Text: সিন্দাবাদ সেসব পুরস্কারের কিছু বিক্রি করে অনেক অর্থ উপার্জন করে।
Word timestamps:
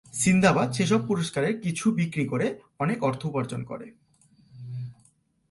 সিন্দাবাদ 0.13 0.71
সেসব 0.71 1.07
পুরস্কারের 1.07 1.61
কিছু 1.61 1.91
বিক্রি 1.91 2.25
করে 2.25 2.59
অনেক 2.79 3.03
অর্থ 3.03 3.25
উপার্জন 3.25 3.63
করে। 3.63 3.87